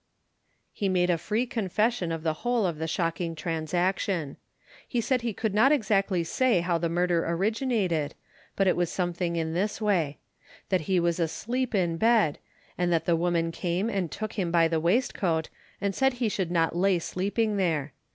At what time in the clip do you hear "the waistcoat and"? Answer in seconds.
14.67-15.93